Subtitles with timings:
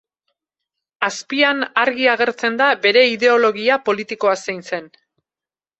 [1.07, 4.95] Azpian argi agertzen da bere ideologia politikoa zein zen.